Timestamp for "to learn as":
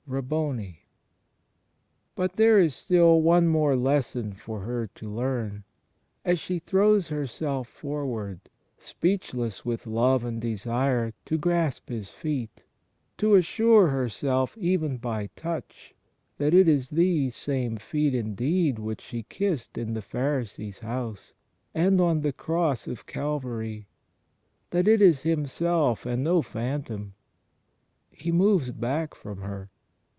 4.95-6.37